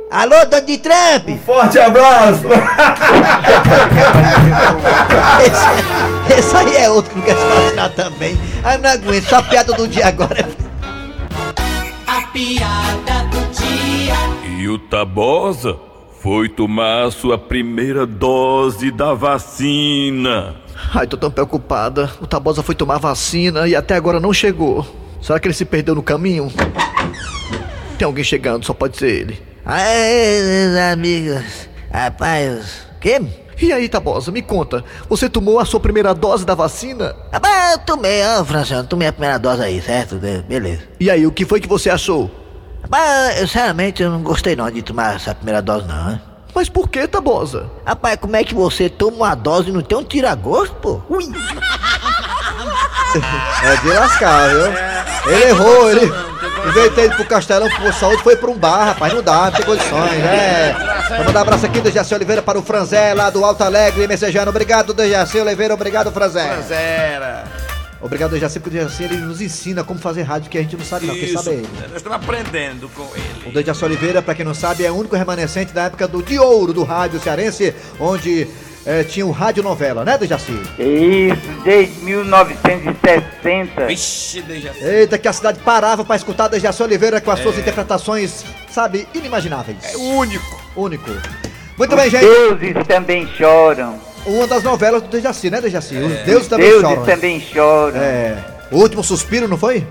[0.10, 1.38] Alô, Donald Trump!
[1.46, 2.48] Forte abraço!
[5.46, 8.38] esse, esse aí é outro que não quer se vacinar também.
[8.64, 10.48] Ai, não aguento, só a piada do dia agora.
[12.08, 14.16] A piada do dia.
[14.58, 15.76] E o Tabosa
[16.22, 20.56] foi tomar sua primeira dose da vacina.
[20.96, 22.10] Ai, tô tão preocupada.
[22.22, 24.88] O Tabosa foi tomar vacina e até agora não chegou.
[25.22, 26.50] Será que ele se perdeu no caminho?
[27.98, 29.57] Tem alguém chegando, só pode ser ele.
[29.68, 31.68] Meus amigos.
[31.92, 33.22] Rapaz, que?
[33.62, 34.82] E aí, Tabosa, me conta.
[35.10, 37.14] Você tomou a sua primeira dose da vacina?
[37.34, 40.16] Rapaz, eu tomei, ó, Franciano, tomei a primeira dose aí, certo?
[40.48, 40.84] Beleza.
[41.02, 42.32] E aí, o que foi que você achou?
[42.84, 46.22] Rapaz, eu, sinceramente, eu não gostei não de tomar essa primeira dose não, né?
[46.56, 47.70] Mas por que, Tabosa?
[47.86, 51.02] Rapaz, como é que você toma uma dose e não tem um tira-gosto, pô?
[51.10, 51.26] Ui!
[53.64, 54.97] É de lascar, viu?
[55.28, 56.06] Ele errou, ele.
[56.06, 59.14] Em vez de pro Castelão por saúde, foi pra um bar, rapaz.
[59.14, 60.76] Não dá, não tem condições, é.
[61.16, 64.08] Vou mandar um abraço aqui do Jaci Oliveira para o Franzé, lá do Alto Alegre,
[64.08, 64.50] Messejano.
[64.50, 66.46] Obrigado, do Jaci Oliveira, obrigado, Franzé.
[66.48, 67.44] Franzera.
[68.00, 70.78] Obrigado, do Jaci, porque o Jaci ele nos ensina como fazer rádio, que a gente
[70.78, 71.16] não sabe, não.
[71.16, 71.70] Quem Isso, sabe é ele.
[71.88, 73.50] nós estamos aprendendo com ele.
[73.50, 76.38] O Dejaci Oliveira, pra quem não sabe, é o único remanescente da época do de
[76.38, 78.48] ouro do rádio cearense, onde
[78.88, 80.54] é, tinha o rádio novela, né, Dejaci?
[80.80, 83.86] Isso, desde 1960.
[83.88, 84.84] Vixe, Dejaci.
[84.84, 87.44] Eita, que a cidade parava pra escutar Dejaci Oliveira com as É.
[87.44, 89.78] suas interpretações, sabe, inimagináveis.
[89.84, 90.62] É único.
[90.76, 91.10] Único.
[91.78, 92.22] Muito bem, Os gente.
[92.26, 94.00] deuses também choram.
[94.26, 95.96] Uma das novelas do Dejaci, né, Dejaci?
[95.98, 97.04] Os Os deuses também deuses choram.
[97.06, 97.98] também choram.
[98.02, 98.38] É.
[98.72, 99.86] O último suspiro, não foi?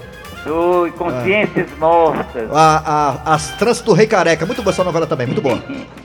[0.47, 2.49] Oi, consciências mortas.
[2.53, 4.47] A, a- as tranças do Rei Careca.
[4.47, 5.61] Muito boa essa novela também, muito boa.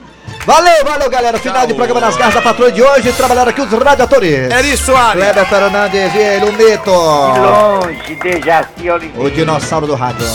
[0.44, 1.38] Valeu, valeu, galera.
[1.38, 3.12] Final de programa nas garras da patrulha de hoje.
[3.12, 4.50] Trabalharam aqui os radiadores.
[4.50, 5.22] Eri Soares.
[5.22, 7.32] Kleber Fernandes e ele, o Mito.
[7.32, 9.20] De longe, Dejaci Oliveira.
[9.28, 10.26] O dinossauro do rádio.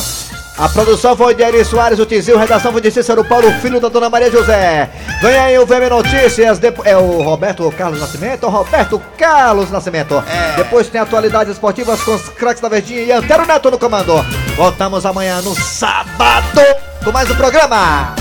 [0.58, 3.90] A produção foi de Eri Soares, o Tizil, redação foi de Cícero Paulo, filho da
[3.90, 4.90] Dona Maria José.
[5.22, 10.24] Vem aí o VM Notícias, depo- é o Roberto Carlos Nascimento, o Roberto Carlos Nascimento.
[10.56, 14.26] Depois tem atualidades esportivas com os craques da Verdinha e Antero Neto no comando.
[14.56, 16.62] Voltamos amanhã no sábado
[17.04, 18.16] com mais um programa.